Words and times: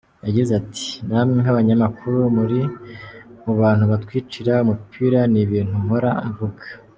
Yagize 0.25 0.51
ati 0.61 0.89
”Namwe 1.07 1.33
nk’abanyamakuru 1.43 2.17
muri 2.37 2.59
mu 3.43 3.53
bantu 3.61 3.83
batwicira 3.91 4.53
umupira, 4.63 5.19
ni 5.31 5.39
ibintu 5.45 5.75
mpora 5.85 6.11
mvuga. 6.29 6.65